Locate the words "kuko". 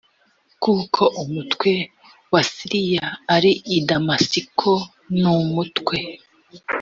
0.63-1.01